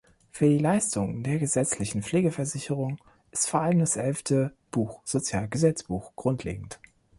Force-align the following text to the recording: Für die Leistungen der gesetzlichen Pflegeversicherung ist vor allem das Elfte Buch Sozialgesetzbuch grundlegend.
Für 0.31 0.49
die 0.49 0.57
Leistungen 0.57 1.21
der 1.21 1.37
gesetzlichen 1.37 2.01
Pflegeversicherung 2.01 2.97
ist 3.29 3.47
vor 3.47 3.61
allem 3.61 3.77
das 3.77 3.97
Elfte 3.97 4.51
Buch 4.71 4.99
Sozialgesetzbuch 5.03 6.13
grundlegend. 6.15 6.79